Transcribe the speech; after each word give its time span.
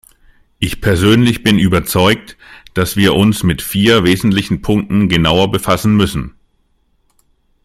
Ich 0.57 0.81
persönlich 0.81 1.43
bin 1.43 1.59
überzeugt, 1.59 2.35
dass 2.73 2.95
wir 2.95 3.13
uns 3.13 3.43
mit 3.43 3.61
vier 3.61 4.03
wesentlichen 4.03 4.63
Punkten 4.63 5.09
genauer 5.09 5.51
befassen 5.51 5.95
müssen. 5.95 6.33